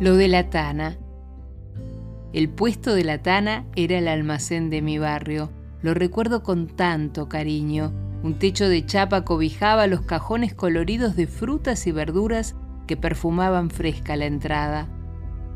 [0.00, 0.98] Lo de la Tana.
[2.32, 5.50] El puesto de la Tana era el almacén de mi barrio.
[5.82, 7.92] Lo recuerdo con tanto cariño.
[8.22, 14.16] Un techo de chapa cobijaba los cajones coloridos de frutas y verduras que perfumaban fresca
[14.16, 14.88] la entrada.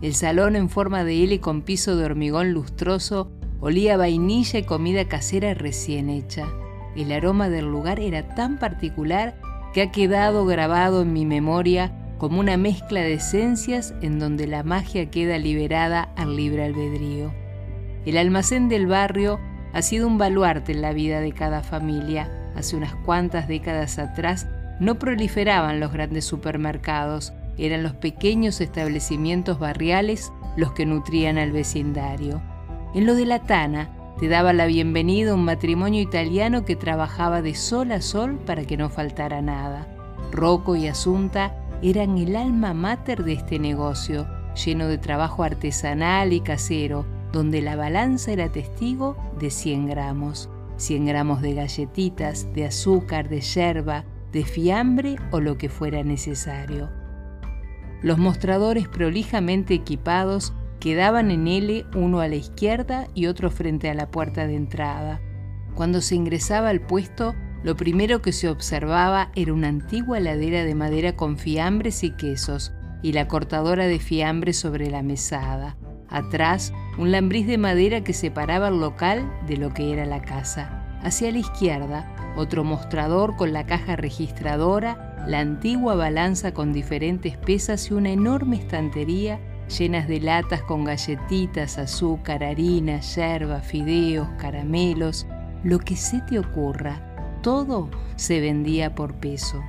[0.03, 4.63] El salón en forma de L con piso de hormigón lustroso olía a vainilla y
[4.63, 6.47] comida casera recién hecha.
[6.95, 9.41] El aroma del lugar era tan particular
[9.75, 14.65] que ha quedado grabado en mi memoria como una mezcla de esencias en donde la
[14.65, 17.33] magia queda liberada al libre albedrío.
[18.05, 19.39] El almacén del barrio
[19.73, 22.29] ha sido un baluarte en la vida de cada familia.
[22.57, 24.47] Hace unas cuantas décadas atrás
[24.81, 32.41] no proliferaban los grandes supermercados, eran los pequeños establecimientos barriales los que nutrían al vecindario.
[32.95, 37.55] En lo de la Tana te daba la bienvenida un matrimonio italiano que trabajaba de
[37.55, 39.87] sol a sol para que no faltara nada.
[40.33, 46.41] Rocco y Asunta eran el alma mater de este negocio, lleno de trabajo artesanal y
[46.41, 50.49] casero, donde la balanza era testigo de 100 gramos.
[50.77, 56.91] 100 gramos de galletitas, de azúcar, de yerba, de fiambre o lo que fuera necesario.
[58.03, 63.95] Los mostradores prolijamente equipados quedaban en L uno a la izquierda y otro frente a
[63.95, 65.21] la puerta de entrada.
[65.75, 70.75] Cuando se ingresaba al puesto, lo primero que se observaba era una antigua heladera de
[70.75, 72.73] madera con fiambres y quesos
[73.03, 75.77] y la cortadora de fiambres sobre la mesada.
[76.09, 80.85] Atrás, un lambriz de madera que separaba el local de lo que era la casa.
[81.03, 87.91] Hacia la izquierda, otro mostrador con la caja registradora, la antigua balanza con diferentes pesas
[87.91, 95.27] y una enorme estantería llenas de latas con galletitas, azúcar, harina, yerba, fideos, caramelos,
[95.63, 97.08] lo que se te ocurra
[97.43, 99.63] todo se vendía por peso.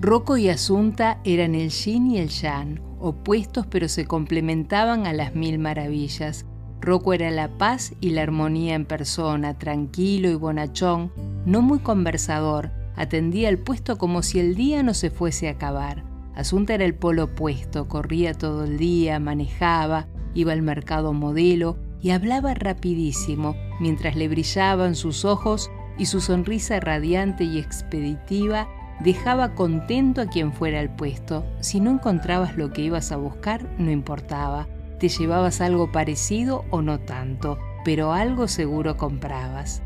[0.00, 5.34] Rocco y Asunta eran el yin y el yang, opuestos pero se complementaban a las
[5.34, 6.44] mil maravillas.
[6.80, 11.10] Rocco era la paz y la armonía en persona, tranquilo y bonachón,
[11.46, 16.04] no muy conversador, atendía el puesto como si el día no se fuese a acabar.
[16.34, 22.10] Asunta era el polo opuesto, corría todo el día, manejaba, iba al mercado modelo y
[22.10, 28.68] hablaba rapidísimo, mientras le brillaban sus ojos y su sonrisa radiante y expeditiva
[29.00, 31.44] dejaba contento a quien fuera al puesto.
[31.60, 34.66] Si no encontrabas lo que ibas a buscar, no importaba.
[34.98, 39.82] Te llevabas algo parecido o no tanto, pero algo seguro comprabas.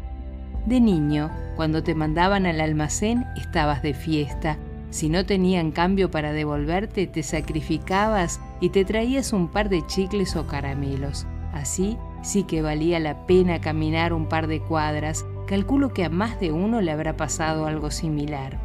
[0.66, 4.58] De niño, cuando te mandaban al almacén, estabas de fiesta.
[4.90, 10.36] Si no tenían cambio para devolverte, te sacrificabas y te traías un par de chicles
[10.36, 11.26] o caramelos.
[11.52, 16.38] Así sí que valía la pena caminar un par de cuadras, calculo que a más
[16.38, 18.60] de uno le habrá pasado algo similar.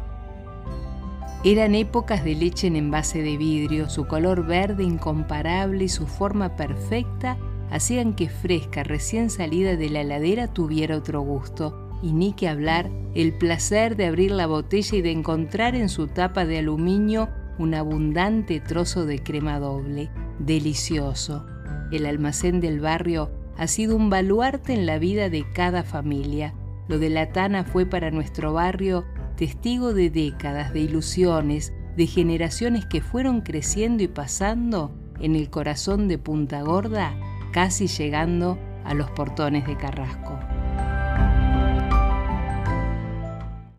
[1.42, 6.54] Eran épocas de leche en envase de vidrio, su color verde incomparable y su forma
[6.54, 7.38] perfecta
[7.72, 11.98] hacían que fresca, recién salida de la heladera tuviera otro gusto.
[12.04, 16.06] Y ni que hablar, el placer de abrir la botella y de encontrar en su
[16.06, 20.08] tapa de aluminio un abundante trozo de crema doble.
[20.38, 21.46] Delicioso.
[21.90, 26.54] El almacén del barrio ha sido un baluarte en la vida de cada familia.
[26.88, 29.04] Lo de la Tana fue para nuestro barrio
[29.36, 36.08] testigo de décadas, de ilusiones, de generaciones que fueron creciendo y pasando en el corazón
[36.08, 37.14] de Punta Gorda,
[37.52, 40.38] casi llegando a los portones de Carrasco.